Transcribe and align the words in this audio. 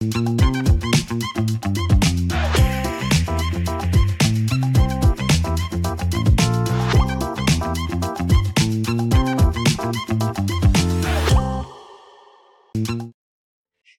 Yeah. 0.00 0.38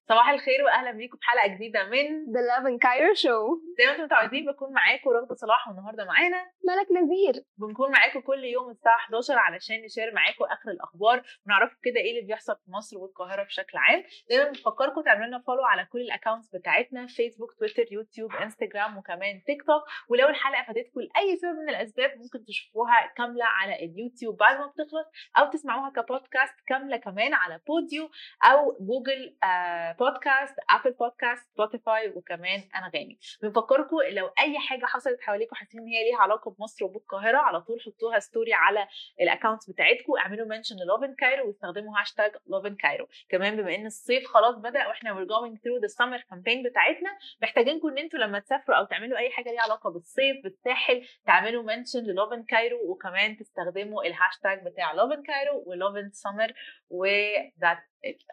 صباح 0.09 0.29
الخير 0.29 0.63
واهلا 0.65 0.91
بيكم 0.91 1.17
في 1.17 1.25
حلقة 1.25 1.47
جديدة 1.55 1.83
من 1.83 2.25
The 2.33 2.42
Love 2.49 2.65
and 2.65 2.79
Cairo 2.85 3.13
Show. 3.23 3.42
زي 3.78 3.85
ما 3.85 3.92
أنتم 3.92 4.03
متعودين 4.03 4.46
بكون 4.46 4.74
معاكم 4.74 5.10
رغدة 5.10 5.35
صلاح 5.35 5.67
والنهارده 5.67 6.05
معانا. 6.05 6.46
ملك 6.67 6.87
نذير. 6.92 7.46
بنكون 7.57 7.92
معاكم 7.92 8.19
كل 8.19 8.43
يوم 8.43 8.69
الساعة 8.69 8.96
11 8.96 9.33
علشان 9.37 9.81
نشير 9.81 10.13
معاكم 10.13 10.43
آخر 10.46 10.69
الأخبار. 10.71 11.24
ونعرفكم 11.46 11.79
كده 11.83 11.99
إيه 11.99 12.11
اللي 12.11 12.28
بيحصل 12.28 12.56
في 12.56 12.71
مصر 12.71 12.97
والقاهرة 12.97 13.43
بشكل 13.43 13.78
عام. 13.78 14.03
دايما 14.29 14.46
بنفكركم 14.46 15.01
تعملوا 15.01 15.28
لنا 15.28 15.39
follow 15.47 15.63
على 15.63 15.85
كل 15.85 16.02
ال 16.02 16.07
accounts 16.07 16.49
بتاعتنا 16.55 17.07
فيسبوك 17.07 17.53
تويتر 17.59 17.85
يوتيوب 17.93 18.31
انستجرام 18.35 18.98
وكمان 18.98 19.43
تيك 19.45 19.62
توك 19.63 19.84
ولو 20.09 20.27
الحلقة 20.27 20.63
فاتتكم 20.67 20.99
لأي 21.01 21.37
سبب 21.37 21.55
من 21.62 21.70
الأسباب 21.70 22.09
ممكن 22.17 22.45
تشوفوها 22.45 23.13
كاملة 23.17 23.45
على 23.45 23.76
اليوتيوب 23.85 24.37
بعد 24.37 24.59
ما 24.59 24.65
بتخلص 24.67 25.07
أو 25.37 25.49
تسمعوها 25.49 25.89
كبودكاست 25.89 26.55
كاملة 26.67 26.98
كمان 26.98 27.34
على 27.34 27.59
Podeo 27.67 28.09
أو 28.43 28.77
جوجل 28.79 29.37
آه 29.43 29.95
بودكاست 29.99 30.55
Apple 30.70 30.91
Podcast 30.91 31.49
سبوتيفاي 31.53 32.09
وكمان 32.09 32.63
انغامي 32.76 33.20
بنفكركم 33.41 33.98
لو 34.12 34.27
أي 34.40 34.59
حاجة 34.59 34.85
حصلت 34.85 35.21
حواليكم 35.21 35.55
حاسين 35.55 35.81
إن 35.81 35.88
هي 35.88 36.03
ليها 36.03 36.17
علاقة 36.17 36.52
بمصر 36.52 36.85
وبالقاهره 36.85 37.38
على 37.38 37.62
طول 37.62 37.81
حطوها 37.81 38.20
story 38.20 38.53
على 38.54 38.88
ال 39.21 39.27
accounts 39.27 39.70
بتاعتكم. 39.70 40.13
اعملوا 40.17 40.48
mention 40.48 40.75
Lovin 40.88 41.16
Cairo 41.16 41.48
واستخدموا 41.48 41.99
hashtag 41.99 42.31
Lovin 42.48 42.75
Cairo 42.75 43.07
كمان 43.30 43.57
بما 43.57 43.76
إن 43.76 43.85
الصيف 43.85 44.27
خلاص 44.27 44.55
بدأ 44.55 44.88
وإحنا 44.88 45.13
we're 45.13 45.27
going 45.27 45.55
through 45.55 45.80
the 45.85 45.93
summer 45.93 46.21
campaign 46.31 46.63
بتاعتنا 46.70 47.18
محتاجينكم 47.41 47.88
إن 47.88 47.98
أنتوا 47.98 48.20
لما 48.20 48.40
تسافروا 48.40 48.77
أو 48.77 48.85
تعملوا 48.85 49.18
أي 49.18 49.29
حاجة 49.29 49.49
ليها 49.51 49.62
علاقة 49.62 49.90
بالصيف 49.90 50.43
بالساحل 50.43 51.05
تعملوا 51.26 51.63
mention 51.63 51.99
ل 51.99 52.07
Lovin 52.07 52.43
Cairo 52.43 52.91
وكمان 52.91 53.38
تستخدموا 53.38 54.04
الهاشتاج 54.04 54.63
بتاع 54.66 54.93
Loving 54.93 55.23
Cairo 55.23 55.63
و 55.68 55.73
Loving 55.73 56.09
summer 56.12 56.54
وذات 56.90 57.77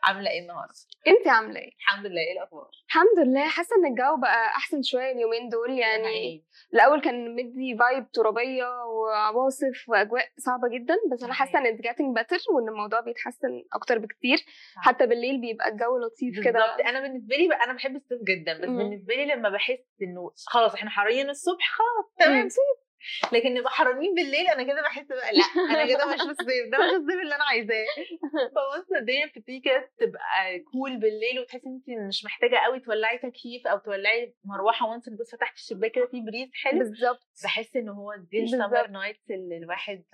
عاملة 0.04 0.30
إيه 0.30 0.40
النهارده؟ 0.42 0.74
انت 1.06 1.26
عاملة 1.28 1.60
إيه 1.60 1.70
الحمد 1.80 2.06
لله 2.06 2.20
إيه 2.20 2.32
الأخبار؟ 2.38 2.70
الحمد 2.86 3.18
لله 3.26 3.48
حاسة 3.48 3.76
إن 3.76 3.86
الجو 3.86 4.16
بقى 4.22 4.46
أحسن 4.46 4.82
شوية 4.82 5.12
اليومين 5.12 5.48
دول 5.48 5.78
يعني 5.78 6.04
حقيقي. 6.04 6.42
الأول 6.74 7.00
كان 7.00 7.34
مدي 7.36 7.76
vibe 7.78 8.10
ترابية 8.10 8.64
وعواصف 8.84 9.88
وأجواء 9.88 10.24
صعبة 10.38 10.68
جدا 10.68 10.94
بس 11.12 11.22
أنا 11.22 11.32
حاسة 11.32 11.58
إن 11.58 11.64
it's 11.76 11.80
getting 11.80 12.20
better 12.22 12.54
وإن 12.54 12.68
الموضوع 12.68 13.00
بيتحسن 13.00 13.62
أكتر 13.72 13.98
بكتير 13.98 14.36
صح. 14.76 14.82
حتى 14.82 15.06
بالليل 15.06 15.40
بيبقى 15.40 15.68
الجو 15.68 15.98
لطيف 15.98 16.44
كده 16.44 16.52
بالظبط 16.60 16.80
أنا 16.80 17.00
بالنسبة 17.00 17.36
لي 17.36 17.48
بقى 17.48 17.64
أنا 17.64 17.72
بحب 17.72 17.96
الصيف 17.96 18.20
جدا 18.22 18.52
بس. 18.58 18.66
بالنسبة 18.68 19.14
لي 19.14 19.24
لما 19.26 19.48
بحس 19.48 19.78
إنه 20.02 20.30
خلاص 20.46 20.74
إحنا 20.74 20.90
حرين 20.90 21.30
الصبح 21.30 21.70
خلاص 21.70 22.14
تمام. 22.28 22.48
صيف 22.48 22.85
لكن 23.32 23.54
نبقى 23.54 23.70
حرانين 23.70 24.14
بالليل 24.14 24.46
أنا 24.48 24.62
كده 24.62 24.82
بحس 24.82 25.06
بقى 25.06 25.30
لأ 25.32 25.74
أنا 25.74 25.86
كده 25.86 26.06
مش 26.06 26.20
في 26.20 26.30
الصيف 26.30 26.66
ده 26.72 26.78
مش 26.78 26.92
الصيف 26.92 27.20
اللي 27.22 27.34
أنا 27.34 27.44
عايزاه. 27.44 27.84
فبص 28.32 28.92
الدنيا 29.00 29.26
بتبتدي 29.26 29.60
كده 29.60 29.90
تبقى 29.98 30.58
cool 30.72 30.96
بالليل 30.96 31.40
وتحسي 31.40 31.66
انت 31.68 31.90
مش 32.08 32.24
محتاجة 32.24 32.56
قوي 32.56 32.80
تولعي 32.80 33.18
تكييف 33.18 33.66
أو 33.66 33.78
تولعي 33.78 34.34
مروحة 34.44 34.86
once 34.90 35.08
بس 35.08 35.34
فتحت 35.34 35.54
الشباك 35.54 35.90
كده 35.92 36.06
في 36.06 36.20
breeze 36.20 36.50
حلو. 36.54 36.78
بالظبط 36.78 37.20
بحس 37.44 37.76
إن 37.76 37.88
هو 37.88 38.14
دي. 38.30 38.42
ال 38.44 38.50
summer 38.50 38.86
nights 38.88 39.30
اللي 39.30 39.56
الواحد 39.56 40.04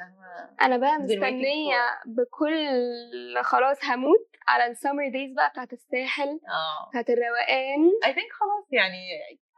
أنا 0.63 0.77
بقى 0.77 0.99
مستنية 0.99 1.77
بكل 2.07 3.43
خلاص 3.45 3.85
هموت 3.85 4.29
على 4.49 4.67
ال 4.67 4.73
summer 4.73 5.09
days 5.09 5.33
بقى 5.35 5.51
بتاعت 5.51 5.73
الساحل 5.73 6.29
آه. 6.29 6.89
بتاعت 6.91 7.11
الروقان. 7.11 7.91
I 8.05 8.15
think 8.15 8.33
خلاص 8.33 8.67
يعني 8.73 8.99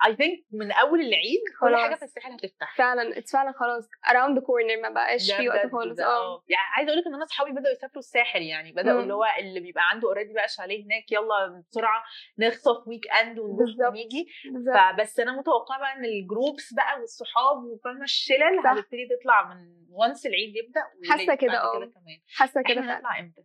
I 0.06 0.16
think 0.16 0.38
من 0.52 0.72
أول 0.72 1.00
العيد 1.00 1.40
كل. 1.60 1.76
حاجة 1.76 1.94
في 1.94 2.04
الساحل 2.04 2.32
هتفتح 2.32 2.76
فعلا 2.76 3.18
it's 3.18 3.32
فعلا 3.32 3.52
خلاص 3.52 3.84
around 4.06 4.38
the 4.38 4.42
corner 4.42 4.82
ما 4.82 4.88
بقاش 4.90 5.32
في 5.32 5.48
وقت 5.48 5.72
خالص 5.72 5.96
ده 5.96 6.06
آه 6.06 6.44
يعني 6.48 6.62
عايزة 6.76 6.90
أقول 6.90 7.00
لك 7.00 7.06
إن 7.06 7.14
أنا 7.14 7.24
أصحابي 7.24 7.50
بدأوا 7.50 7.72
يسافروا 7.72 7.98
الساحل 7.98 8.42
يعني 8.42 8.72
بدأوا. 8.72 9.00
اللي 9.02 9.14
هو 9.14 9.24
اللي 9.38 9.60
بيبقى 9.60 9.82
عنده 9.90 10.08
already 10.08 10.34
بقى 10.34 10.48
شاليه 10.48 10.84
هناك 10.84 11.12
يلا 11.12 11.62
بسرعة 11.70 12.04
نخطف 12.38 12.88
weekend. 12.88 13.38
ونيجي 13.38 14.26
فبس 14.74 15.20
أنا 15.20 15.32
متوقعة 15.32 15.78
بقى 15.78 15.92
إن 15.96 16.04
ال 16.04 16.14
groups 16.14 16.74
بقى 16.74 17.00
والصحاب 17.00 17.64
وفاهمة 17.64 18.02
الشلل. 18.02 18.66
هتبتدي 18.66 19.08
تطلع 19.20 19.54
من 19.54 19.84
once 19.90 20.26
العيد 20.26 20.56
يبدأ 20.56 20.80
حاسة 21.10 21.24
وليه 21.24 21.34
كده 21.34 21.62
آه. 21.62 21.92
حاسة 22.34 22.62
كده 22.62 22.80
إحنا 22.80 22.86
فعلا 22.86 22.98
نطلع 22.98 23.18
إمتى؟ 23.20 23.42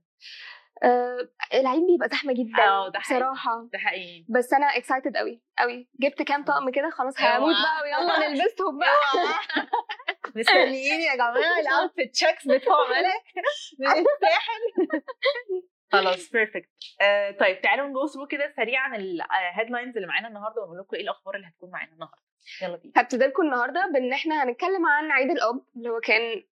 آه 0.84 1.30
العيد 1.54 1.84
بيبقى 1.88 2.10
زحمة 2.10 2.34
جدا 2.34 2.64
آه، 2.64 2.90
ده 2.90 3.00
حقيقي. 3.00 3.20
بصراحة. 3.20 3.70
ده 3.74 3.80
حقيقي. 3.80 4.26
بس 4.30 4.54
أنا 4.54 4.66
excited 4.78 5.18
قوي 5.18 5.42
قوي 5.60 5.90
جبت 6.00 6.22
كام 6.22 6.44
طقم 6.46 6.70
كده 6.72 6.90
خلاص. 6.90 7.22
هموت 7.22 7.56
بقى 7.56 7.82
ويلا 7.84 8.30
نلبسهم 8.30 8.80
بقى. 8.80 8.90
مستنيين 10.36 11.02
يا 11.02 11.16
جماعة 11.16 11.60
ال 11.60 11.68
outfit 11.68 12.14
checks 12.14 12.48
بتوع 12.48 12.88
ملك. 12.90 13.24
من 13.80 13.88
الساحل 13.88 15.04
خلاص 15.92 16.32
perfect 16.32 16.70
آه 17.02 17.32
طيب 17.32 17.62
تعالوا 17.62 17.88
ن 17.88 17.95
go 17.95 18.08
through 18.08 18.28
كده 18.28 18.54
سريعا 18.58 18.96
ال 18.96 19.06
headlines 19.06 19.96
اللي 19.96 20.08
معانا 20.08 20.28
النهارده 20.28 20.62
ونقول 20.62 20.80
لكم 20.80 20.96
إيه 20.96 21.02
الأخبار 21.04 21.36
اللي 21.36 21.48
هتكون 21.48 21.72
معانا 21.72 21.92
النهارده. 21.94 22.29
يلا 22.62 22.76
بينا 22.78 22.94
هبتدي 22.98 23.26
لكم 23.26 23.44
النهارده 23.44 23.88
بان 23.94 24.14
إحنا 24.14 24.44
هنتكلم 24.44 24.86
عن 24.86 25.12
عيد 25.12 25.32
الأب 25.32 25.62
اللي 25.76 25.90
هو 25.90 26.00
كان 26.00 26.44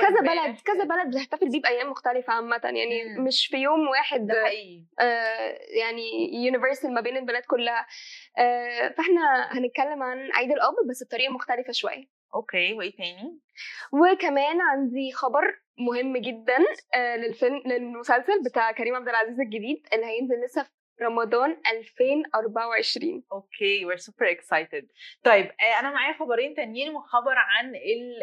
كذا. 0.00 0.20
بلد 0.20 0.56
كذا 0.60 0.84
بلد 0.84 1.10
بتحتفل 1.10 1.48
بيه 1.50 1.60
بأيام 1.60 1.90
مختلفة 1.90 2.32
عامة 2.32 2.60
يعني 2.64 3.04
مم. 3.04 3.24
مش 3.24 3.46
في 3.46 3.56
يوم 3.56 3.88
واحد 3.88 4.26
ده 4.26 4.44
حقيقي 4.44 4.84
آه، 5.00 5.58
يعني 5.80 6.34
universal 6.44 6.94
ما 6.94 7.00
بين 7.00 7.16
البلاد 7.16 7.42
كلها 7.42 7.86
آه، 8.38 8.88
فاحنا 8.88 9.48
هنتكلم 9.52 10.02
عن 10.02 10.30
عيد 10.32 10.50
الأب 10.52 10.74
بس 10.90 11.04
بطريقة 11.06 11.32
مختلفة 11.32 11.72
شوية 11.72 12.04
okay 12.34 12.72
وإيه 12.74 12.96
تاني؟ 12.96 13.40
وكمان 13.92 14.60
عندي 14.60 15.12
خبر 15.12 15.60
مهم 15.78 16.16
جدا 16.16 16.58
آه، 16.94 17.16
للفيلم 17.16 17.62
للمسلسل 17.66 18.42
بتاع 18.44 18.72
كريم 18.72 18.94
عبد 18.96 19.08
العزيز 19.08 19.40
الجديد 19.40 19.86
اللي 19.92 20.06
هينزل 20.06 20.34
لسه 20.44 20.62
في 20.62 20.70
رمضان 21.02 21.56
2024 21.72 23.22
okay 23.32 23.86
we're 23.86 23.98
super 23.98 24.26
excited. 24.36 24.84
طيب 25.24 25.46
آه، 25.46 25.80
أنا 25.80 25.90
معايا 25.90 26.18
خبرين 26.18 26.54
تانيين 26.54 26.94
وخبر 26.94 27.34
عن 27.36 27.72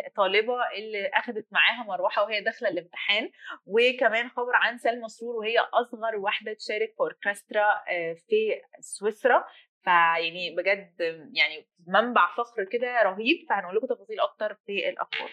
الطالبة 0.08 0.54
اللي 0.78 1.08
اخذت 1.14 1.48
معاها 1.52 1.84
مروحة 1.88 2.24
وهي 2.24 2.42
داخلة 2.42 2.70
الامتحان 2.70 3.30
وكمان 3.66 4.30
خبر 4.30 4.56
عن 4.56 4.78
سلمى 4.78 5.08
سرور 5.08 5.36
وهي 5.36 5.58
أصغر 5.60 6.16
واحدة 6.16 6.54
تشارك 6.54 6.90
في 6.90 7.00
أوركسترا 7.00 7.84
آه، 7.90 8.14
في 8.14 8.62
سويسرا. 8.80 9.46
فيعني 9.84 10.56
بجد 10.56 10.94
يعني 11.34 11.68
منبع 11.88 12.36
فخر 12.38 12.64
كده 12.64 13.02
رهيب. 13.04 13.46
فهنقول 13.50 13.76
لكم 13.76 13.88
تفاصيل 13.88 14.20
أكتر 14.20 14.58
في 14.66 14.90
الأخبار. 14.90 15.32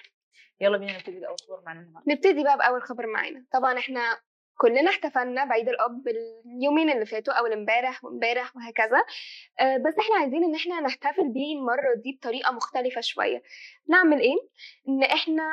يلا 0.61 0.79
بينا 0.79 0.93
نبتدي 0.97 1.21
بأول 1.21 1.37
خبر 1.49 1.63
معانا 1.67 1.81
النهارده. 1.81 2.13
نبتدي 2.13 2.45
بقى 2.45 2.59
بأول 2.59 2.83
خبر 2.83 3.07
معانا. 3.07 3.45
طبعا 3.53 3.79
إحنا 3.79 4.21
كلنا 4.59 4.91
احتفلنا 4.91 5.44
بعيد 5.44 5.69
الأب 5.69 6.03
اليومين 6.47 6.91
اللي 6.91 7.06
فاتوا 7.06 7.34
اول 7.34 7.53
امبارح 7.53 8.05
وامبارح 8.05 8.56
وهكذا. 8.56 9.05
آه، 9.61 9.77
بس 9.77 9.94
إحنا 9.99 10.17
عايزين 10.21 10.44
إن 10.44 10.55
إحنا 10.55 10.81
نحتفل 10.81 11.28
بيه 11.28 11.56
المرة 11.56 11.94
دي 11.97 12.19
بطريقة 12.21 12.53
مختلفة 12.53 13.00
شوية. 13.00 13.43
نعمل 13.89 14.21
إيه؟ 14.21 14.37
إن 14.89 15.03
إحنا 15.03 15.50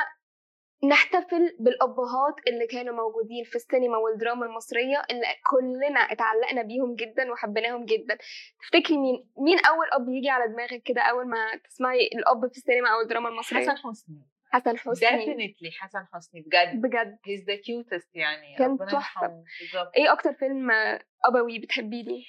نحتفل 0.89 1.55
بالأبهات 1.59 2.35
اللي 2.47 2.67
كانوا 2.67 2.95
موجودين 2.95 3.43
في 3.43 3.55
السينما 3.55 3.97
والدراما 3.97 4.45
المصرية 4.45 5.01
اللي 5.11 5.25
كلنا 5.51 5.99
اتعلقنا 5.99 6.61
بيهم 6.61 6.95
جدا 6.95 7.31
وحبيناهم 7.31 7.85
جدا. 7.85 8.17
تفتكري 8.61 8.97
مين 8.97 9.29
مين 9.37 9.57
أول 9.59 9.85
أب 9.91 10.09
يجي 10.09 10.29
على 10.29 10.53
دماغك 10.53 10.81
كده 10.85 11.01
أول 11.01 11.27
ما 11.27 11.55
تسمعي 11.69 12.07
الأب 12.15 12.51
في 12.51 12.57
السينما 12.57 12.89
أو 12.89 13.01
الدراما 13.01 13.29
المصرية؟ 13.29 13.61
حسن 13.61 13.77
حسني. 13.77 14.32
حسن 14.53 14.77
حسني. 14.77 15.09
Definitely 15.09 15.71
حسن 15.81 16.05
حسني 16.13 16.41
بجد. 16.41 16.81
بجد. 16.81 17.17
He's 17.27 17.43
the 17.43 17.57
cutest 17.57 18.09
يعني. 18.13 18.55
كان. 18.57 18.75
بالظبط. 18.75 19.91
إيه 19.97 20.11
أكتر 20.13 20.33
فيلم 20.33 20.71
أبوي 21.25 21.59
بتحبيه؟ 21.59 22.03
ليه 22.03 22.23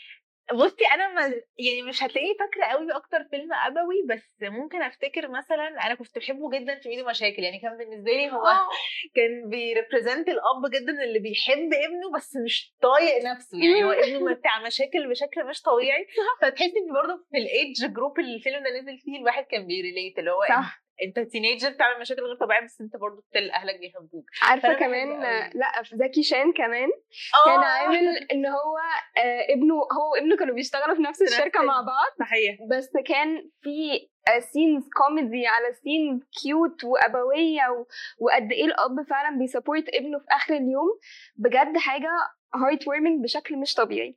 بصي 0.53 0.85
أنا 0.95 1.15
ما 1.15 1.35
يعني 1.59 1.83
مش 1.83 2.03
هتلاقيني 2.03 2.35
فاكرة 2.39 2.65
قوي 2.65 2.93
أكتر 2.93 3.25
فيلم 3.31 3.53
أبوي 3.53 4.03
بس 4.11 4.33
ممكن 4.43 4.83
أفتكر 4.83 5.29
مثلا 5.29 5.69
أنا 5.87 5.95
كنت 5.95 6.19
بحبه 6.19 6.51
جدا 6.51 6.81
في 6.81 6.89
ميدو 6.89 7.09
مشاكل. 7.09 7.43
يعني 7.43 7.61
كان 7.61 7.77
بالنسبة 7.77 8.11
لي 8.11 8.31
هو 8.33 8.45
كان 9.15 9.51
بي 9.51 9.65
represent 9.65 10.29
الأب 10.29 10.71
جدا 10.71 11.05
اللي 11.05 11.19
بيحب 11.19 11.73
ابنه 11.75 12.11
بس 12.17 12.37
مش 12.45 12.75
طايق 12.83 13.25
نفسه. 13.25 13.59
يعني 13.59 13.85
هو 13.85 13.91
ابنه 13.91 14.35
بتاع 14.35 14.63
مشاكل 14.67 15.11
بشكل 15.11 15.47
مش 15.47 15.63
طبيعي. 15.63 16.07
فتحسي 16.43 16.65
إن 16.79 16.95
برضه 16.95 17.25
في 17.31 17.39
ال 17.39 17.95
age 17.95 18.04
group 18.04 18.19
اللي 18.19 18.35
الفيلم 18.35 18.63
ده 18.65 18.81
نزل 18.81 18.99
فيه 18.99 19.19
الواحد 19.19 19.45
كان 19.45 19.67
بي 19.67 19.80
relate 19.80 20.19
اللي 20.19 20.31
هو 20.31 20.45
صح. 20.49 20.84
انت 21.03 21.19
teenager 21.31 21.71
بتعمل 21.71 22.01
مشاكل 22.01 22.23
غير 22.23 22.37
طبيعية 22.37 22.65
بس 22.65 22.81
انت 22.81 22.97
برضه 22.97 23.21
still 23.29 23.51
اهلك 23.51 23.79
بيحبوك. 23.81 24.25
عارفة 24.43 24.75
كمان. 24.75 25.23
آه، 25.23 25.51
لا 25.55 25.83
في 25.83 25.97
زكي 25.97 26.23
شان 26.23 26.53
كمان 26.53 26.89
كان 27.45 27.59
آه. 27.59 27.65
عامل 27.65 28.09
إن 28.33 28.47
هو 28.47 28.77
آه، 29.19 29.53
ابنه 29.53 29.75
هو 29.75 30.13
وابنه 30.15 30.37
كانوا 30.37 30.55
بيشتغلوا 30.55 30.95
في 30.97 31.03
نفس 31.03 31.23
الشركة 31.23 31.61
ال- 31.61 31.67
مع 31.67 31.81
بعض. 31.81 32.27
صحيح. 32.29 32.57
بس 32.71 32.91
كان 33.07 33.51
في 33.63 34.09
scenes 34.53 34.85
كوميدي 34.97 35.47
على 35.47 35.73
scene 35.75 36.21
cute 36.43 36.85
وأبوية 36.85 37.69
و... 37.69 37.87
وقد 38.21 38.53
إيه 38.53 38.65
الأب 38.65 39.07
فعلا 39.11 39.39
بي 39.39 39.49
support 39.49 39.85
ابنه 39.95 40.19
في 40.19 40.25
آخر 40.31 40.55
اليوم. 40.55 40.99
بجد 41.37 41.77
حاجة 41.79 42.11
heartwarming 42.55 43.23
بشكل 43.25 43.57
مش 43.57 43.75
طبيعي. 43.75 44.17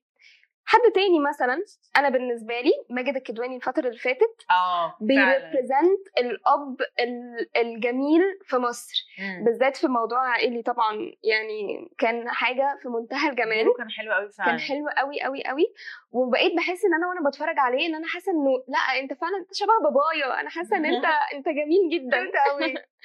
حد 0.69 0.92
تاني 0.96 1.19
مثلا 1.19 1.64
أنا 1.98 2.10
بالنسبة 2.10 2.60
لي 2.62 2.72
ماجد 2.90 3.16
الكدواني 3.16 3.56
الفترة 3.56 3.88
اللي 3.88 3.98
فاتت 4.00 4.46
آه 4.52 4.98
بي 5.01 5.21
represent 5.21 6.07
الأب 6.19 6.78
ال- 7.00 7.50
الجميل 7.58 8.22
في 8.46 8.58
مصر. 8.58 8.94
مم. 9.19 9.44
بالذات 9.46 9.78
في 9.78 9.88
موضوع 9.88 10.28
عائلي 10.28 10.62
طبعا 10.62 11.12
يعني 11.24 11.90
كان 11.98 12.30
حاجة 12.30 12.80
في 12.81 12.90
منتهى 12.90 13.30
الجمال. 13.30 13.66
دوره 13.66 13.78
كان 13.78 13.90
حلو 13.92 14.14
قوي 14.14 14.30
فعلا. 14.31 14.50
كان 14.52 14.60
حلو 14.60 14.88
قوي 14.98 15.22
قوي 15.22 15.44
قوي 15.44 15.66
وبقيت 16.12 16.54
بحس 16.58 16.86
إن 16.86 16.94
أنا 16.94 17.08
وأنا 17.08 17.30
بتفرج 17.30 17.60
عليه 17.60 17.88
إن 17.88 17.96
أنا 17.96 18.08
حاسة 18.08 18.31
إنه 18.31 18.52
لأ 18.68 19.00
أنت 19.00 19.14
فعلا 19.14 19.38
أنت 19.38 19.54
شبه 19.54 19.74
بابايا. 19.84 20.42
أنا 20.42 20.50
حاسة 20.50 20.78
إن 20.78 20.86
أنت 20.86 21.06
أنت 21.36 21.46
جميل 21.50 21.90
جدا. 21.92 22.18
قوي 22.50 22.74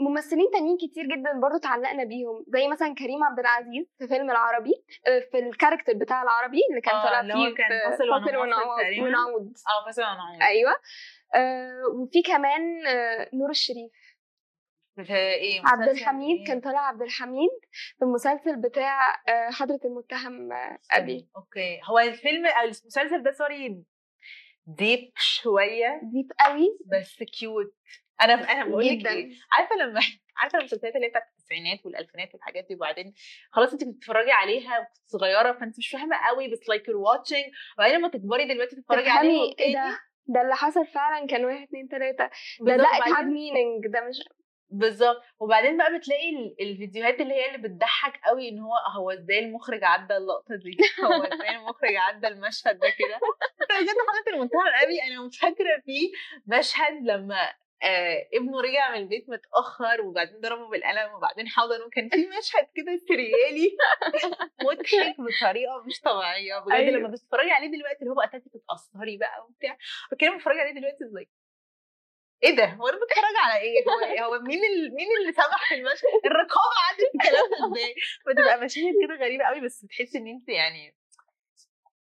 ممثلين 0.00 0.46
تانيين 0.52 0.76
كتير 0.76 1.04
جدا 1.04 1.32
برضو 1.40 1.56
اتعلقنا 1.56 2.04
بيهم 2.04 2.44
زي 2.48 2.68
مثلا 2.68 2.94
كريم 2.94 3.24
عبد 3.24 3.38
العزيز 3.38 3.86
في 3.98 4.08
فيلم 4.08 4.30
العربي 4.30 4.84
آه، 5.06 5.18
في 5.32 5.38
الكاركتر 5.38 5.92
بتاع 5.92 6.22
العربي 6.22 6.58
اللي 6.70 6.80
كان 6.80 6.94
آه، 6.94 7.04
طالع 7.04 7.22
فيه 7.22 7.54
كان 7.54 7.90
فاصل. 7.90 8.04
ونعود 8.10 9.54
آه 9.68 9.84
فاصل 9.86 10.02
ونعود. 10.02 10.42
أيوه. 10.42 10.74
آه، 11.34 11.82
وفي 11.94 12.22
كمان 12.22 12.86
آه، 12.86 13.30
نور 13.34 13.50
الشريف. 13.50 13.92
في 14.96 15.14
إيه 15.14 15.60
عبد 15.64 15.88
الحميد 15.88 16.38
إيه؟ 16.38 16.46
كان 16.46 16.60
طالع 16.60 16.80
عبد 16.80 17.02
الحميد 17.02 17.50
في 17.98 18.04
المسلسل 18.04 18.56
بتاع 18.56 19.14
آه، 19.28 19.50
حضرة 19.50 19.80
المتهم 19.84 20.48
أبي. 20.92 21.28
okay. 21.36 21.80
هو 21.84 21.98
الفيلم 21.98 22.46
المسلسل 22.64 23.22
ده 23.22 23.32
sorry 23.32 23.84
deep 24.66 25.12
شوية. 25.16 26.00
deep 26.02 26.32
قوي. 26.40 26.78
بس 26.86 27.22
cute 27.22 27.74
أنا 28.22 28.34
أنا 28.52 28.64
بقول 28.64 28.86
لك 28.86 29.06
إيه 29.06 29.30
عارفة 29.52 29.76
لما 29.76 30.00
عارفة 30.38 30.58
المسلسلات 30.58 30.96
اللي 30.96 31.08
بتاعت 31.08 31.22
التسعينات 31.30 31.86
والألفينات 31.86 32.34
والحاجات 32.34 32.66
دي 32.68 32.74
وبعدين 32.74 33.14
خلاص 33.50 33.72
انت 33.72 33.84
بتتفرجي 33.84 34.30
عليها 34.32 34.78
وكنت 34.78 35.06
صغيرة 35.06 35.52
فانت 35.52 35.78
مش 35.78 35.88
فاهمة 35.88 36.16
قوي 36.16 36.48
بس 36.48 36.68
like 36.68 36.88
you're 36.88 36.96
watching 36.96 37.44
وبعدين 37.78 37.98
لما 37.98 38.08
تكبري 38.08 38.54
دلوقتي 38.54 38.76
تتفرجي 38.76 39.08
عليها 39.10 39.54
إيه 39.58 39.74
ده؟ 39.74 39.98
ده 40.28 40.42
اللي 40.42 40.54
حصل 40.56 40.86
فعلا 40.86 41.26
كان 41.26 41.44
واحد 41.44 41.62
اتنين 41.62 41.88
تلاتة. 41.88 42.30
ده 42.60 42.76
ده 42.76 42.84
وبعدين- 42.84 43.28
مينينج 43.32 43.86
ده 43.86 44.00
مش 44.00 44.16
بالظبط 44.70 45.22
وبعدين 45.40 45.76
بقى 45.76 45.98
بتلاقي 45.98 46.30
ال- 46.30 46.56
الفيديوهات 46.60 47.20
اللي 47.20 47.34
هي 47.34 47.46
اللي 47.54 47.68
بتضحك 47.68 48.20
قوي 48.24 48.48
إن 48.48 48.58
هو 48.58 48.72
هو 48.96 49.10
إزاي 49.10 49.38
المخرج 49.38 49.84
عدى 49.84 50.16
اللقطة 50.16 50.56
دي؟ 50.56 50.76
هو 51.04 51.22
إزاي 51.22 51.56
المخرج 51.56 51.96
عدى 51.96 52.28
المشهد 52.28 52.78
ده 52.78 52.88
كده؟ 52.98 53.18
بجد 53.80 53.88
حضرت 54.08 54.28
المنتهى 54.34 54.68
الأبي 54.68 55.02
أنا 55.02 55.30
فاكرة 55.40 55.82
فيه 55.84 56.10
مشهد 56.58 57.02
لما 57.02 57.52
آه 57.82 58.28
ابنه 58.34 58.60
رجع 58.60 58.90
من 58.90 58.96
البيت 58.96 59.26
متأخر 59.28 60.00
وبعدين 60.00 60.40
ضربه 60.40 60.68
بالقلم 60.68 61.14
وبعدين 61.14 61.48
حضنه 61.48 61.88
كان 61.92 62.08
في 62.08 62.26
مشهد 62.26 62.68
كده 62.74 62.96
سريالي 63.08 63.76
مضحك 64.66 65.16
بطريقة 65.26 65.84
مش 65.86 66.00
طبيعية 66.00 66.58
بجد 66.58 66.72
أيوة. 66.72 66.98
لما 66.98 67.08
بتتفرجي 67.08 67.50
عليه 67.50 67.68
دلوقتي 67.68 68.00
اللي 68.00 68.10
هو 68.10 68.14
بقى 68.14 68.26
بتتاثري 68.26 69.16
بقى 69.18 69.44
وبتاع 69.44 69.78
فكان 70.10 70.34
بتتفرجي 70.34 70.60
عليه 70.60 70.72
دلوقتي 70.80 71.04
زي 71.04 71.26
إيه 72.42 72.56
ده؟ 72.56 72.64
هو 72.64 72.88
أنا 72.88 72.96
بتفرج 72.96 73.36
على 73.44 73.60
إيه؟ 73.60 73.84
هو 73.88 74.12
إيه؟ 74.12 74.24
هو 74.24 74.38
مين 74.40 74.58
ال... 74.64 74.94
مين 74.94 75.06
اللي 75.20 75.32
سمح 75.32 75.68
في 75.68 75.74
المشهد؟ 75.74 76.20
الرقابة 76.24 76.76
عدت 76.90 77.14
الكلام 77.14 77.72
إزاي 77.72 77.94
بتبقى 78.26 78.64
مشاهد 78.64 78.94
كده 79.06 79.14
غريبة 79.24 79.44
قوي 79.44 79.60
بس 79.60 79.84
بتحسي 79.84 80.18
إن 80.18 80.26
انت 80.26 80.48
يعني 80.48 80.96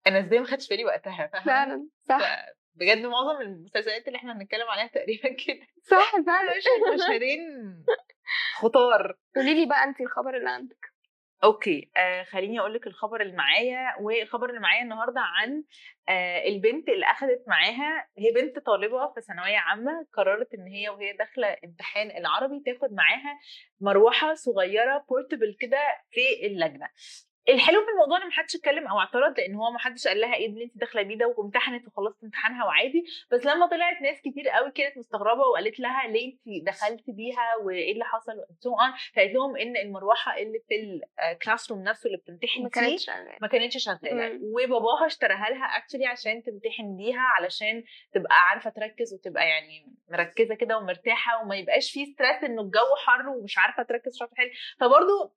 أنا 0.06 0.18
إزاي 0.20 0.38
ما 0.38 0.46
خدتش 0.46 0.68
بالي 0.68 0.84
وقتها 0.84 1.26
فاهمة؟ 1.26 1.46
فعلا 1.46 1.88
صح. 2.08 2.46
بجد 2.76 3.06
معظم 3.06 3.40
المسلسلات 3.40 4.06
اللي 4.08 4.16
إحنا 4.18 4.32
هنتكلم 4.32 4.68
عليها 4.68 4.86
تقريبا 4.86 5.28
كده. 5.46 5.66
صح 5.82 6.12
فعلا. 6.26 6.56
مشهد 6.56 6.94
مشهدين 6.94 7.40
خطار. 8.54 9.18
قولي 9.36 9.54
لي 9.54 9.66
بقى 9.66 9.84
انت 9.84 10.00
الخبر 10.00 10.36
اللي 10.36 10.50
عندك. 10.50 10.96
أوكي 11.44 11.90
آه 11.96 12.22
خليني 12.22 12.60
أقول 12.60 12.74
لك 12.74 12.86
الخبر 12.86 13.20
اللي 13.20 13.36
معايا 13.36 13.94
والخبر 14.00 14.48
اللي 14.50 14.60
معايا 14.60 14.82
النهارده 14.82 15.20
عن 15.20 15.64
آه 16.08 16.48
البنت 16.48 16.88
اللي 16.88 17.06
اخذت 17.06 17.44
معاها 17.48 18.08
هي 18.18 18.32
بنت 18.32 18.58
طالبة 18.58 19.12
في 19.14 19.20
ثانوية 19.20 19.56
عامة 19.58 20.06
قررت 20.12 20.54
إن 20.54 20.66
هي 20.66 20.88
وهي 20.88 21.12
داخلة 21.12 21.56
امتحان 21.64 22.10
العربي 22.10 22.62
تاخد 22.66 22.92
معاها 22.92 23.38
مروحة 23.80 24.34
صغيرة 24.34 25.04
بورتبل 25.08 25.56
كده 25.60 25.78
في 26.10 26.46
اللجنة. 26.46 26.88
الحلو 27.48 27.84
في 27.84 27.90
الموضوع 27.90 28.22
إن 28.22 28.26
محدش 28.28 28.56
اتكلم 28.56 28.86
أو 28.86 28.98
اعترض 29.00 29.38
لأن 29.40 29.54
هو 29.54 29.70
محدش 29.70 30.06
قال 30.08 30.20
لها 30.20 30.34
إيه 30.34 30.46
اللي 30.46 30.64
انت 30.64 30.78
داخلة 30.78 31.02
بيه 31.02 31.18
ده 31.18 31.34
وامتحنت 31.38 31.86
وخلصت 31.88 32.24
امتحانها 32.24 32.64
وعادي. 32.64 33.04
بس 33.32 33.46
لما 33.46 33.66
طلعت 33.66 34.02
ناس 34.02 34.20
كتير 34.20 34.48
قوي 34.48 34.70
كانت 34.70 34.98
مستغربة 34.98 35.40
وقالت 35.40 35.80
لها 35.80 36.06
ليه 36.08 36.32
انت 36.32 36.66
دخلتي 36.66 37.12
بيها 37.12 37.56
وإيه 37.62 37.92
اللي 37.92 38.04
حصل 38.04 38.32
so 38.60 38.70
on 38.70 38.92
فقالت 39.16 39.34
لهم 39.34 39.56
إن 39.56 39.76
المروحة 39.76 40.36
اللي 40.38 40.58
في 40.68 41.00
ال 41.32 41.70
classroom 41.70 41.82
نفسه 41.82 42.06
اللي 42.06 42.18
بتمتحن 42.18 42.62
ما 42.62 42.68
كانتش 42.68 43.04
شغالة. 43.06 43.36
ما 43.40 43.48
كانتش 43.48 43.84
شغالة. 43.84 44.38
وباباها 44.42 45.06
اشتراها 45.06 45.50
لها 45.50 45.64
actually 45.76 46.06
عشان 46.06 46.42
تمتحن 46.42 46.96
بيها 46.96 47.20
علشان 47.20 47.84
تبقى 48.12 48.34
عارفة 48.48 48.70
تركز 48.70 49.14
وتبقى 49.14 49.48
يعني 49.48 49.92
مركزة 50.10 50.54
كده 50.54 50.78
ومرتاحة 50.78 51.42
وما 51.42 51.56
يبقاش 51.56 51.90
فيه 51.92 52.04
stress 52.04 52.44
إنه 52.44 52.62
الجو 52.62 52.94
حر 53.06 53.28
ومش 53.28 53.58
عارفة 53.58 53.82
تركز 53.82 54.18
عارفه 54.22 54.34
تحل 54.34 54.50
فبرضه 54.80 55.32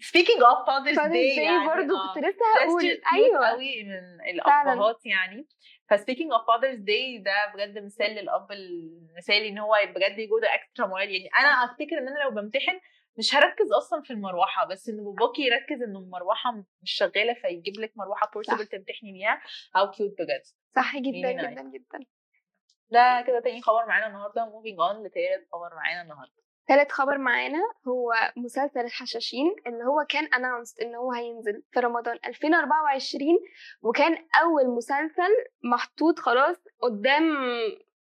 of 0.00 0.66
Father's 0.66 0.96
Fathers' 0.96 1.12
Day 1.12 1.36
يعني 1.36 1.66
برضه 1.66 1.94
آه. 1.94 2.14
كنت 2.14 2.24
لسه 2.24 2.44
هقول 2.60 3.00
أيوه. 3.14 3.48
قوي 3.48 3.84
من 3.84 4.20
الأبهات 4.30 5.06
يعني. 5.06 5.48
ف 5.90 5.95
speaking 5.95 6.32
of 6.32 6.46
Father's 6.46 6.78
Day 6.78 7.18
ده 7.18 7.52
بجد 7.54 7.84
مثال 7.84 8.10
للأب 8.10 8.52
المثالي 8.52 9.48
إن 9.48 9.58
هو 9.58 9.74
بجد 9.88 10.18
ي 10.18 10.25
go 10.25 10.38
the 10.38 10.54
extra 10.54 10.86
mile 10.86 11.10
يعني 11.10 11.30
أنا 11.38 11.48
أفتكر 11.48 11.98
إن 11.98 12.08
أنا 12.08 12.24
لو 12.24 12.30
بمتحن 12.30 12.80
مش 13.18 13.34
هركز 13.34 13.72
أصلا 13.72 14.02
في 14.02 14.12
المروحة 14.12 14.66
بس 14.66 14.88
إن 14.88 15.04
باباكي 15.04 15.42
يركز 15.42 15.82
ان 15.82 15.96
المروحة 15.96 16.52
مش 16.82 16.92
شغالة 16.92 17.34
فيجيب 17.34 17.80
لك 17.80 17.92
مروحة 17.96 18.30
portable 18.34 18.66
تمتحني 18.66 19.12
بيها. 19.12 19.42
aw 19.76 19.90
cute 19.90 20.12
بجد. 20.12 20.42
صح 20.76 20.96
جدا. 20.96 21.32
جدا 21.32 21.62
جدا. 21.62 22.06
ده 22.90 23.24
كده 23.26 23.40
تاني 23.40 23.62
خبر 23.62 23.86
معانا 23.86 24.06
النهارده. 24.06 24.44
moving 24.44 24.80
on 24.80 25.06
لتالت 25.06 25.48
خبر 25.52 25.74
معانا 25.74 26.02
النهارده. 26.02 26.42
تالت 26.66 26.92
خبر 26.92 27.18
معانا 27.18 27.58
هو 27.88 28.12
مسلسل 28.36 28.80
الحشاشين 28.80 29.54
اللي 29.66 29.84
هو 29.84 30.04
كان 30.08 30.26
announced 30.26 30.82
إن 30.82 30.94
هو 30.94 31.12
هينزل 31.12 31.62
في 31.72 31.80
رمضان 31.80 32.18
2024 32.24 33.38
وكان 33.82 34.18
أول 34.42 34.76
مسلسل 34.76 35.32
محطوط 35.64 36.18
خلاص 36.18 36.56
قدام 36.82 37.36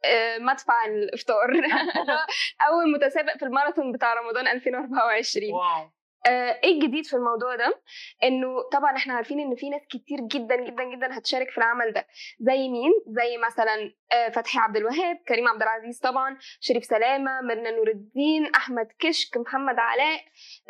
آه، 0.05 0.39
مدفع 0.39 0.85
الإفطار. 0.85 1.51
أول 2.69 2.93
متسابق 2.95 3.37
في 3.37 3.45
الماراثون 3.45 3.93
بتاع 3.93 4.15
رمضان 4.15 4.49
2024 4.49 5.53
wow. 5.53 5.91
إيه 6.27 6.73
الجديد 6.75 7.05
في 7.07 7.17
الموضوع 7.17 7.57
ده؟ 7.57 7.81
إنه 8.23 8.63
طبعا 8.73 8.97
إحنا 8.97 9.15
عارفين 9.15 9.41
إن 9.41 9.55
في 9.55 9.71
ناس 9.71 9.83
كتير 9.91 10.19
جدا 10.21 10.57
جدا 10.57 10.85
جدا 10.85 11.19
هتشارك 11.19 11.51
في 11.51 11.59
العمل 11.59 11.93
ده. 11.93 12.07
زي 12.41 12.69
مين؟ 12.69 12.93
زي 13.07 13.37
مثلا 13.47 13.93
آه، 14.13 14.29
فتحي 14.29 14.59
عبد 14.59 14.77
الوهاب 14.77 15.17
كريم 15.29 15.49
عبد 15.49 15.63
العزيز 15.63 15.99
طبعا 16.01 16.37
شريف 16.61 16.85
سلامة 16.85 17.41
ميرنا 17.41 17.71
نور 17.71 17.89
الدين 17.89 18.47
أحمد 18.55 18.89
كشك 18.99 19.37
محمد 19.37 19.79
علاء 19.79 20.21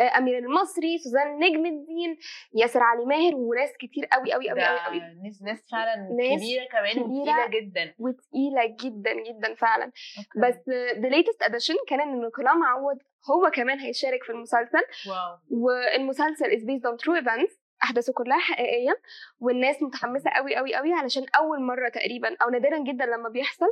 آه، 0.00 0.18
أمير 0.18 0.38
المصري 0.38 0.98
سوزان 0.98 1.38
نجم 1.38 1.66
الدين 1.66 2.18
ياسر 2.54 2.80
علي 2.82 3.04
ماهر 3.04 3.34
وناس 3.34 3.70
كتير 3.78 4.06
قوي 4.06 4.32
قوي 4.32 4.50
قوي 4.50 4.60
قوي 4.64 4.78
قوي 4.78 4.98
ناس 5.24 5.42
ناس 5.42 5.68
فعلا 5.72 5.96
ناس 5.96 6.40
كبيرة 6.40 6.64
كمان 6.64 6.92
كبيرة. 6.92 7.08
وتقيلة 7.08 7.46
جدا. 7.46 7.94
وتقيلة 7.98 8.76
جدا 8.84 9.12
جدا 9.12 9.54
فعلا. 9.54 9.84
okay. 9.84 10.38
بس 10.48 10.68
the 10.98 11.08
latest 11.08 11.42
addition 11.42 11.74
كان 11.88 12.00
إن 12.00 12.20
نيكولا 12.20 12.54
معوض 12.54 12.98
هو 13.30 13.50
كمان 13.50 13.78
هيشارك 13.78 14.22
في 14.24 14.32
المسلسل. 14.32 14.82
wow. 15.08 15.38
والمسلسل 15.50 16.46
is 16.50 16.62
based 16.62 16.84
on 16.90 16.96
true 17.04 17.24
events 17.24 17.58
أحداثه 17.82 18.12
كلها 18.12 18.38
حقيقية 18.38 19.00
والناس 19.40 19.82
متحمسة 19.82 20.30
قوي 20.30 20.56
قوي 20.56 20.74
قوي 20.74 20.92
علشان 20.92 21.26
أول 21.38 21.62
مرة 21.62 21.88
تقريبا 21.88 22.36
أو 22.42 22.50
نادرا 22.50 22.78
جدا 22.78 23.06
لما 23.06 23.28
بيحصل 23.28 23.66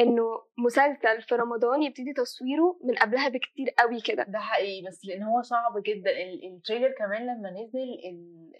إنه 0.00 0.22
مسلسل 0.58 1.22
في 1.22 1.34
رمضان 1.34 1.82
يبتدي 1.82 2.12
تصويره 2.12 2.78
من 2.84 2.94
قبلها 2.94 3.28
بكتير 3.28 3.70
قوي 3.78 4.00
كده. 4.00 4.22
ده 4.28 4.38
حقيقي 4.38 4.86
بس 4.88 5.00
لأن 5.04 5.22
هو 5.22 5.42
صعب 5.42 5.82
جدا. 5.86 6.10
ال- 6.10 6.54
ال 6.56 6.60
trailer 6.60 6.90
كمان 6.98 7.22
لما 7.22 7.50
نزل 7.50 7.88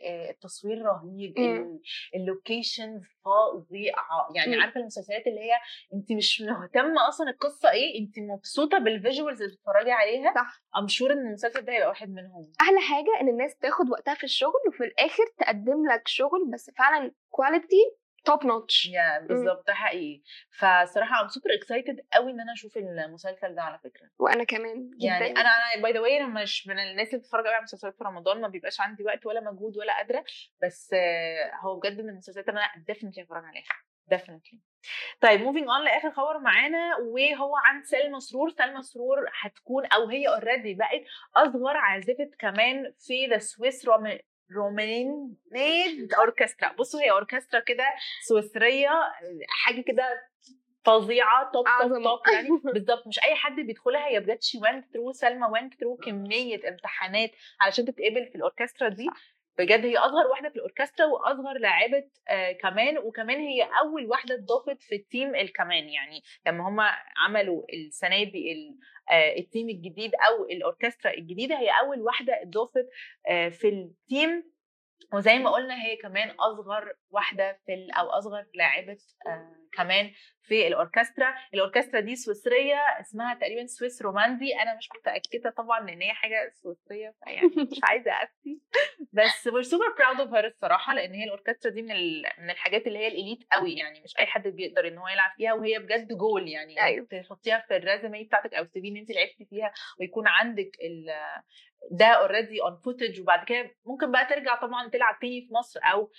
آه، 0.07 0.31
التصوير 0.31 0.83
رهيب 0.83 1.35
ال 2.15 2.24
locations 2.24 3.03
فظيعة. 3.25 4.29
يعني. 4.35 4.61
عارفة 4.63 4.81
المسلسلات 4.81 5.27
اللي 5.27 5.41
هي 5.41 5.53
انت 5.95 6.13
مش 6.13 6.41
مهتمة 6.41 7.09
أصلا 7.09 7.31
القصة 7.31 7.71
إيه؟ 7.71 8.01
انت 8.01 8.19
مبسوطة 8.19 8.79
بال 8.79 8.93
visuals 8.93 9.43
اللي 9.43 9.55
بتتفرجي 9.55 9.93
عليها. 9.93 10.35
صح. 10.35 10.63
I'm 10.77 10.89
sure 10.89 11.13
إن 11.13 11.27
المسلسل 11.27 11.61
ده 11.65 11.73
هيبقى 11.73 11.89
واحد 11.89 12.09
منهم. 12.11 12.53
أحلى 12.61 12.81
حاجة 12.81 13.21
إن 13.21 13.29
الناس 13.29 13.57
تاخد 13.57 13.91
وقتها 13.91 14.15
في 14.15 14.25
الشغل 14.25 14.61
وفي 14.69 14.85
الآخر 14.85 15.25
تقدم 15.39 15.87
لك 15.93 16.09
شغل 16.09 16.51
بس 16.53 16.71
فعلا 16.79 17.13
quality 17.31 17.97
top 18.25 18.47
notch 18.47 18.87
يا 18.87 19.21
بالظبط 19.21 19.67
ده 19.67 19.75
حقيقي. 19.75 20.23
فصراحة 20.51 21.23
I'm 21.23 21.29
super 21.29 21.47
excited 21.59 22.01
قوي 22.13 22.33
إن 22.33 22.41
أنا 22.41 22.53
أشوف 22.53 22.77
المسلسل 22.77 23.55
ده 23.55 23.63
على 23.63 23.79
فكرة. 23.79 24.11
وأنا 24.19 24.45
كمان 24.45 24.91
جدا. 24.91 25.07
يعني 25.07 25.31
أنا 25.31 25.41
أنا 25.41 25.83
by 25.83 25.93
the 25.93 26.01
way 26.01 26.17
أنا 26.21 26.27
مش 26.43 26.67
من 26.67 26.79
الناس 26.79 27.09
اللي 27.09 27.19
بتتفرج 27.19 27.45
قوي 27.45 27.55
على 27.55 27.63
مسلسلات 27.63 27.97
في 27.97 28.05
رمضان 28.05 28.41
ما 28.41 28.49
بيبقاش 28.49 28.81
عندي 28.81 29.05
وقت 29.05 29.27
ولا 29.27 29.41
مجهود 29.41 29.77
ولا 29.77 29.97
قادرة 29.97 30.25
بس 30.63 30.95
هو 31.61 31.81
بجد 31.81 32.01
من 32.01 32.09
المسلسلات 32.09 32.49
اللي 32.49 32.61
أنا 32.61 32.85
definitely 32.87 33.23
هتفرج 33.23 33.45
عليها. 33.45 33.65
definitely 34.07 34.61
طيب 35.21 35.41
moving 35.41 35.69
on 35.69 35.85
لآخر 35.85 36.11
خبر 36.11 36.39
معانا 36.39 36.97
وهو 36.97 37.57
عن 37.57 37.83
سلمى 37.83 38.21
سرور. 38.21 38.51
سلمى 38.51 38.83
سرور 38.83 39.19
هتكون 39.41 39.87
أو 39.87 40.09
هي 40.09 40.29
already 40.29 40.75
بقت 40.75 41.03
أصغر 41.37 41.77
عازفة 41.77 42.31
كمان 42.39 42.93
في 42.99 43.27
the 43.27 43.39
Suisse 43.39 43.89
Romande 44.55 46.15
أوركسترا. 46.19 46.73
بصوا 46.73 47.01
هي 47.01 47.11
أوركسترا 47.11 47.61
كده 47.61 47.85
سويسرية 48.23 48.91
حاجة 49.49 49.81
كده 49.81 50.23
فظيعة 50.85 51.51
top 51.53 51.65
top 52.03 52.21
يعني. 52.33 52.49
بالظبط 52.75 53.07
مش 53.07 53.19
أي 53.19 53.35
حد 53.35 53.57
بيدخلها. 53.57 54.07
هي 54.07 54.21
بجد 54.21 54.43
she 54.43 54.59
went 54.61 54.83
through 54.83 55.13
سلمى 55.13 55.47
went 55.47 55.73
through 55.75 56.05
كمية 56.05 56.69
امتحانات 56.69 57.31
علشان 57.61 57.85
تتقبل 57.85 58.27
في 58.27 58.35
الأوركسترا 58.35 58.89
دي. 58.89 59.09
بجد 59.59 59.85
هي 59.85 59.97
أصغر 59.97 60.27
واحدة 60.31 60.49
في 60.49 60.57
الأوركسترا 60.57 61.07
وأصغر 61.07 61.59
لاعبه 61.59 62.05
آه 62.29 62.53
كمان 62.53 62.99
وكمان 62.99 63.39
هي 63.41 63.63
أول 63.83 64.07
واحدة 64.07 64.35
اتضافت 64.35 64.83
في 64.83 64.95
ال 64.95 65.03
team 65.03 65.35
الكمان. 65.35 65.89
يعني 65.89 66.23
لما 66.47 66.69
هم 66.69 66.81
عملوا 67.27 67.63
السنة 67.75 68.23
دي 68.25 68.75
آه 69.11 69.39
ال 69.39 69.45
team 69.45 69.69
الجديد 69.69 70.13
أو 70.15 70.45
الأوركسترا 70.45 71.13
الجديدة 71.15 71.59
هي 71.59 71.69
أول 71.81 72.01
واحدة 72.01 72.43
اتضافت 72.43 72.89
آه 73.29 73.49
في 73.49 73.69
ال 73.69 73.86
team 73.86 74.54
وزي 75.13 75.39
ما 75.39 75.51
قلنا 75.51 75.83
هي 75.85 75.97
كمان 75.97 76.31
أصغر 76.31 76.93
واحدة 77.11 77.59
في 77.67 77.75
ال- 77.75 77.93
أو 77.93 78.07
أصغر 78.09 78.47
لاعبة 78.55 78.99
آه 79.27 79.57
كمان 79.73 80.11
في 80.43 80.67
الأوركسترا. 80.67 81.35
الأوركسترا 81.55 82.01
دي 82.01 82.17
سويسرية 82.17 82.77
اسمها 83.01 83.35
تقريبا 83.35 83.67
Suisse 83.67 84.03
Romande. 84.03 84.55
أنا 84.63 84.77
مش 84.77 84.89
متأكدة 85.01 85.51
طبعا 85.51 85.81
لأن 85.81 86.03
هي 86.03 86.13
حاجة 86.13 86.51
سويسرية 86.55 87.15
فيعني 87.25 87.47
مش 87.73 87.81
عايزة 87.83 88.11
أفتي. 88.13 88.61
بس 89.13 89.49
we're 89.49 89.69
super 89.71 89.95
proud 90.01 90.21
of 90.27 90.31
her 90.31 90.45
الصراحة 90.45 90.95
لأن 90.95 91.15
هي 91.15 91.25
الأوركسترا 91.25 91.71
دي 91.71 91.83
من 91.83 91.91
ال... 91.93 92.23
من 92.39 92.51
الحاجات 92.51 92.87
اللي 92.87 92.99
هي 92.99 93.09
ال 93.09 93.15
elite 93.15 93.47
قوي 93.53 93.75
يعني 93.75 94.01
مش 94.01 94.19
أي 94.19 94.27
حد 94.27 94.49
بيقدر 94.49 94.89
إن 94.89 94.99
هو 94.99 95.09
يلعب 95.09 95.31
فيها 95.37 95.53
وهي 95.53 95.79
بجد 95.79 96.13
جول 96.13 96.49
يعني 96.49 96.83
أيوة. 96.83 97.07
تحطيها 97.07 97.65
في 97.69 97.77
ال 97.77 97.84
resume 97.84 98.25
بتاعتك 98.25 98.55
أو 98.55 98.63
ال 98.63 98.81
CV 98.81 98.89
إن 98.89 98.97
أنت 98.97 99.11
لعبتي 99.11 99.45
فيها 99.51 99.73
ويكون 100.01 100.29
عندك 100.29 100.71
ال... 100.83 101.11
ده 101.91 102.07
already 102.07 102.63
on 102.63 102.77
footage 102.77 103.21
وبعد 103.21 103.45
كده 103.45 103.71
ممكن 103.85 104.13
بقى 104.13 104.27
ترجع 104.27 104.61
طبعا 104.61 104.89
تلعب 104.89 105.19
تاني 105.21 105.47
في 105.49 105.55
مصر 105.55 105.81
أو 105.83 106.11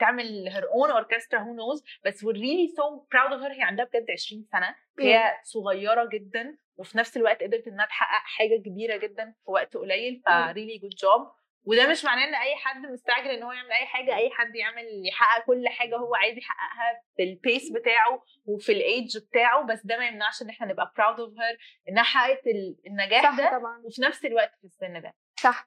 تعمل 0.00 0.48
her 0.48 0.70
own 0.70 0.90
orchestra 0.90 1.40
who 1.40 1.54
knows 1.54 1.84
بس 2.04 2.24
we're 2.24 2.36
really 2.36 2.70
so 2.76 3.00
proud 3.14 3.32
of 3.32 3.42
her 3.42 3.56
هي 3.56 3.62
عندها 3.62 3.84
بجد 3.84 4.10
20 4.10 4.44
سنة 4.52 4.74
هي 5.00 5.32
صغيرة 5.42 6.08
جدا 6.12 6.58
وفي 6.76 6.98
نفس 6.98 7.16
الوقت 7.16 7.42
قدرت 7.42 7.66
إنها 7.68 7.86
تحقق 7.86 8.22
حاجة 8.24 8.56
كبيرة 8.64 8.96
جدا 8.96 9.34
في 9.44 9.50
وقت 9.50 9.76
قليل 9.76 10.22
ف 10.26 10.28
مم. 10.28 10.52
really 10.54 10.80
good 10.82 10.96
job. 10.96 11.41
وده 11.64 11.90
مش 11.90 12.04
معناه 12.04 12.24
إن 12.24 12.34
أي 12.34 12.56
حد 12.56 12.86
مستعجل 12.86 13.30
إن 13.30 13.42
هو 13.42 13.52
يعمل 13.52 13.72
أي 13.72 13.86
حاجة 13.86 14.16
أي 14.16 14.30
حد 14.30 14.56
يعمل 14.56 14.84
يحقق 15.08 15.44
كل 15.46 15.68
حاجة 15.68 15.96
هو 15.96 16.14
عايز 16.14 16.38
يحققها 16.38 17.02
في 17.16 17.22
ال 17.22 17.32
pace 17.32 17.70
بتاعه 17.72 18.22
وفي 18.46 18.72
الايدج 18.72 19.18
بتاعه 19.18 19.66
بس 19.66 19.86
ده 19.86 19.96
ما 19.98 20.06
يمنعش 20.08 20.42
إن 20.42 20.48
إحنا 20.50 20.66
نبقى 20.66 20.92
proud 21.00 21.16
of 21.16 21.30
her 21.38 21.58
إنها 21.88 22.02
حققت 22.02 22.46
ال- 22.46 22.76
النجاح 22.86 23.22
صح 23.22 23.36
ده 23.38 23.58
طبعا. 23.58 23.82
وفي 23.84 24.02
نفس 24.02 24.24
الوقت 24.24 24.50
في 24.60 24.64
السن 24.64 25.00
ده. 25.02 25.14
صح. 25.40 25.66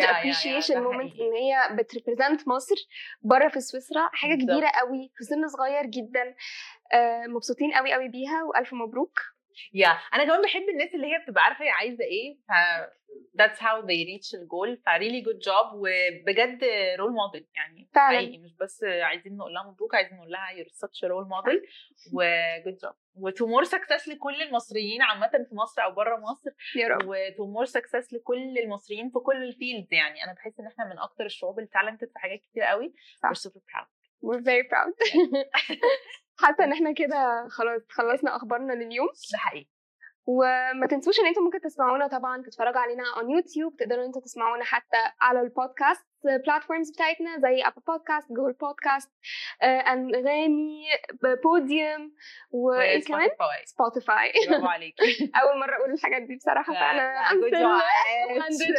yeah- 0.00 0.06
yeah، 0.06 0.32
appreciation 0.32 0.72
ده 0.74 0.80
moment 0.90 0.94
حقيقي. 1.10 1.28
إن 1.28 1.32
هي 1.34 1.76
بت 1.76 1.89
represent 1.89 2.48
مصر 2.48 2.74
بره 3.22 3.48
في 3.48 3.60
سويسرا 3.60 4.08
حاجة. 4.12 4.34
كبيرة 4.34 4.68
قوي 4.68 5.12
في 5.16 5.24
سن 5.24 5.48
صغير 5.48 5.86
جدا. 5.86 6.34
آه، 6.92 7.26
مبسوطين 7.26 7.72
قوي 7.72 7.92
قوي 7.92 8.08
بيها 8.08 8.42
وألف 8.44 8.72
مبروك. 8.74 9.20
yeah 9.72 9.88
أنا 10.14 10.24
كمان 10.24 10.42
بحب 10.42 10.68
الناس 10.68 10.94
اللي 10.94 11.06
هي 11.06 11.18
بتبقى 11.24 11.44
عارفة 11.44 11.64
هي 11.64 11.70
عايزة 11.70 12.04
إيه 12.04 12.36
ف 12.48 12.52
that's 13.42 13.58
how 13.58 13.82
they 13.82 14.00
reach 14.10 14.34
الجول 14.40 14.76
ف 14.76 14.88
really 14.88 15.22
good 15.28 15.40
job. 15.48 15.74
وبجد 15.74 16.64
role 16.98 17.12
model 17.12 17.46
يعني 17.56 17.88
فعلا. 17.94 18.16
حقيقي. 18.16 18.38
مش 18.38 18.56
بس 18.60 18.84
عايزين 18.84 19.36
نقول 19.36 19.54
لها 19.54 19.62
مبروك 19.70 19.94
عايزين 19.94 20.16
نقول 20.16 20.30
لها 20.30 20.48
you're 20.54 20.68
such 20.86 21.08
a 21.08 21.08
role 21.12 21.28
model. 21.28 21.68
و 22.12 22.25
good 22.25 22.76
job 22.82 22.92
و 23.14 23.25
to 23.25 23.46
more 23.46 23.64
success 23.64 24.08
لكل 24.08 24.42
المصريين 24.42 25.02
عامة 25.02 25.30
في 25.48 25.54
مصر 25.54 25.82
أو 25.82 25.90
بره 25.90 26.16
مصر. 26.16 26.50
يا 26.76 26.88
رب. 26.88 27.08
و 27.08 27.21
to 27.21 27.46
more 27.46 27.64
success 27.64 28.12
لكل 28.12 28.58
المصريين 28.58 29.10
في 29.10 29.18
كل 29.18 29.42
ال 29.42 29.49
fields 29.49 29.92
يعني. 29.92 30.24
أنا 30.24 30.32
بحس 30.32 30.60
إن 30.60 30.66
إحنا 30.66 30.84
من 30.84 30.98
أكتر 30.98 31.24
الشعوب 31.24 31.58
اللي 31.58 31.70
talented 31.70 32.12
في 32.12 32.18
حاجات 32.18 32.40
كتير 32.40 32.62
قوي. 32.62 32.94
صح. 33.22 33.28
we're 33.30 33.48
super 33.50 33.60
proud. 33.72 33.86
We're 34.26 34.42
very 34.50 34.64
proud. 34.72 34.92
حاسة 36.38 36.64
إن 36.64 36.72
إحنا 36.72 36.92
كده 36.92 37.48
خلاص 37.50 37.82
خلصنا 37.90 38.36
أخبارنا 38.36 38.72
لليوم. 38.72 39.08
ده 39.32 39.38
حقيقي. 39.38 39.68
وما 40.28 40.86
تنسوش 40.90 41.20
إن 41.20 41.26
أنتم 41.26 41.42
ممكن 41.42 41.60
تسمعونا 41.60 42.06
طبعا 42.06 42.42
تتفرجوا 42.42 42.80
علينا 42.80 43.02
on 43.04 43.30
YouTube 43.30 43.76
تقدروا 43.76 44.06
أنتوا 44.06 44.20
تسمعونا 44.20 44.64
حتى 44.64 44.96
على 45.20 45.40
ال 45.40 45.48
podcast 45.48 46.06
platforms 46.24 46.90
بتاعتنا 46.90 47.38
زي 47.38 47.62
Apple 47.62 47.82
Podcasts 47.86 48.32
Google 48.32 48.52
Podcasts 48.52 49.12
أنغامي 49.62 50.84
بوديوم 51.44 52.12
وايه 52.50 53.04
كمان. 53.04 53.28
سبوتيفاي 53.64 54.32
برافو 54.48 54.66
عليكي. 54.66 55.02
أول 55.42 55.60
مرة 55.60 55.76
أقول 55.76 55.92
الحاجات 55.92 56.22
دي 56.22 56.36
بصراحة 56.36 56.72
فأنا 56.72 57.24
I'm 57.24 57.32
good 57.32 57.48
still 57.48 57.62
job. 57.62 57.82
hundred 58.42 58.76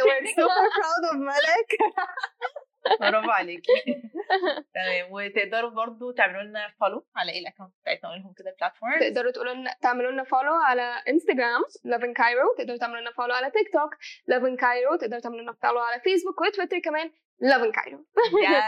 برافو 3.00 3.30
عليكي 3.30 3.72
تمام. 4.74 5.12
وتقدروا 5.12 5.70
برضو 5.70 6.10
تعملوا 6.10 6.42
لنا 6.42 6.68
follow 6.80 7.06
على 7.16 7.32
إيه 7.32 7.40
ال 7.40 7.44
account 7.44 7.72
بتاعتنا 7.82 8.10
قول 8.10 8.18
لهم 8.18 8.32
كده 8.38 8.50
ال 8.50 8.56
platform 8.56 9.00
تقدروا 9.00 9.30
تقولوا 9.32 9.54
لنا 9.54 9.74
تعملوا 9.82 10.10
لنا 10.10 10.24
follow 10.24 10.52
على 10.52 11.02
انستغرام 11.08 11.62
Lovin 11.84 12.12
Cairo 12.14 12.54
تقدروا 12.58 12.78
تعملوا 12.78 13.00
لنا 13.00 13.12
follow 13.12 13.34
على 13.34 13.50
تيك 13.50 13.72
توك 13.72 13.90
Lovin 14.26 14.56
Cairo 14.56 14.96
تقدروا 14.96 15.20
تعملوا 15.20 15.42
لنا 15.42 15.52
follow 15.62 15.78
على 15.80 16.00
فيسبوك 16.00 16.40
وتويتر 16.40 16.78
كمان 16.78 17.10
Lovin 17.40 17.72
Cairo 17.72 18.04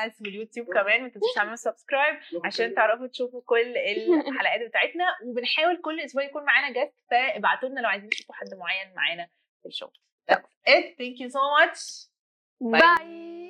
yes 0.06 0.22
واليوتيوب 0.22 0.66
كمان. 0.66 1.02
ما 1.02 1.08
تنسوش 1.08 1.34
تعملوا 1.34 1.56
subscribe 1.56 2.14
عشان 2.44 2.74
تعرفوا 2.74 3.06
تشوفوا 3.06 3.42
كل 3.46 3.76
الحلقات 3.76 4.68
بتاعتنا. 4.68 5.04
وبنحاول 5.26 5.80
كل 5.82 6.00
أسبوع 6.00 6.22
يكون 6.24 6.44
معانا 6.44 6.72
guest 6.74 6.94
فابعتوا 7.10 7.68
لنا 7.68 7.80
لو 7.80 7.88
عايزين 7.88 8.08
تشوفوا 8.10 8.34
حد 8.34 8.54
معين 8.54 8.94
معانا 8.96 9.28
في 9.62 9.68
ال 9.68 9.72
show 9.72 9.88
That's 10.30 10.70
it. 10.74 10.84
Thank 11.00 11.16
you 11.22 11.28
so 11.36 11.42
much. 11.58 12.08
bye 12.60 13.29